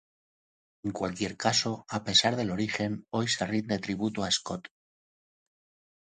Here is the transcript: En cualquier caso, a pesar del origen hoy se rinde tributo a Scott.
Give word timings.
En 0.81 0.93
cualquier 0.99 1.37
caso, 1.37 1.85
a 1.87 2.03
pesar 2.03 2.35
del 2.35 2.49
origen 2.49 3.05
hoy 3.11 3.27
se 3.27 3.45
rinde 3.45 3.77
tributo 3.77 4.23
a 4.23 4.31
Scott. 4.31 4.67